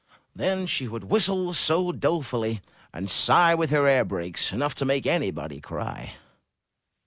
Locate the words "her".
3.69-3.85